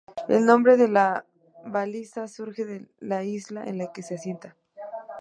[0.27, 1.25] El nombre de la
[1.63, 4.55] baliza surge de la isla en la que se asienta.